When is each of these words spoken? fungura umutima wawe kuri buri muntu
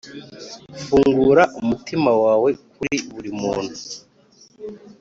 fungura 0.83 1.43
umutima 1.61 2.11
wawe 2.23 2.49
kuri 2.75 2.95
buri 3.11 3.29
muntu 3.41 3.73